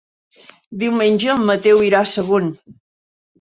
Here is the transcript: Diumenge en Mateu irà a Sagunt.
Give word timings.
Diumenge 0.83 1.29
en 1.33 1.43
Mateu 1.51 1.85
irà 1.89 2.01
a 2.01 2.09
Sagunt. 2.13 2.51